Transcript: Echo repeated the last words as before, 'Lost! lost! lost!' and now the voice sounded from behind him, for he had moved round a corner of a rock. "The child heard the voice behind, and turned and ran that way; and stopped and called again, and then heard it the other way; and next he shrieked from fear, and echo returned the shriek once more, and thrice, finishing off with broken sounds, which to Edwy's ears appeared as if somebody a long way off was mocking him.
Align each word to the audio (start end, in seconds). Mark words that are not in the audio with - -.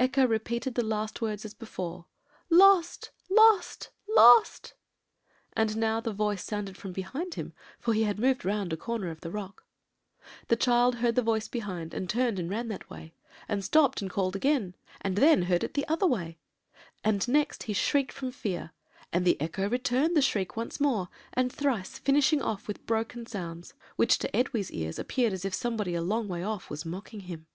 Echo 0.00 0.26
repeated 0.26 0.74
the 0.74 0.82
last 0.82 1.20
words 1.20 1.44
as 1.44 1.52
before, 1.52 2.06
'Lost! 2.48 3.10
lost! 3.28 3.90
lost!' 4.08 4.72
and 5.52 5.76
now 5.76 6.00
the 6.00 6.14
voice 6.14 6.42
sounded 6.42 6.78
from 6.78 6.92
behind 6.92 7.34
him, 7.34 7.52
for 7.78 7.92
he 7.92 8.04
had 8.04 8.18
moved 8.18 8.42
round 8.42 8.72
a 8.72 8.76
corner 8.78 9.10
of 9.10 9.22
a 9.22 9.28
rock. 9.28 9.64
"The 10.48 10.56
child 10.56 10.94
heard 10.94 11.14
the 11.14 11.20
voice 11.20 11.46
behind, 11.46 11.92
and 11.92 12.08
turned 12.08 12.38
and 12.38 12.48
ran 12.48 12.68
that 12.68 12.88
way; 12.88 13.12
and 13.50 13.62
stopped 13.62 14.00
and 14.00 14.10
called 14.10 14.34
again, 14.34 14.76
and 15.02 15.14
then 15.16 15.42
heard 15.42 15.62
it 15.62 15.74
the 15.74 15.86
other 15.88 16.06
way; 16.06 16.38
and 17.04 17.28
next 17.28 17.64
he 17.64 17.74
shrieked 17.74 18.12
from 18.12 18.30
fear, 18.32 18.72
and 19.12 19.28
echo 19.38 19.68
returned 19.68 20.16
the 20.16 20.22
shriek 20.22 20.56
once 20.56 20.80
more, 20.80 21.10
and 21.34 21.52
thrice, 21.52 21.98
finishing 21.98 22.40
off 22.40 22.66
with 22.66 22.86
broken 22.86 23.26
sounds, 23.26 23.74
which 23.96 24.16
to 24.20 24.34
Edwy's 24.34 24.70
ears 24.72 24.98
appeared 24.98 25.34
as 25.34 25.44
if 25.44 25.52
somebody 25.52 25.94
a 25.94 26.00
long 26.00 26.28
way 26.28 26.42
off 26.42 26.70
was 26.70 26.86
mocking 26.86 27.20
him. 27.20 27.46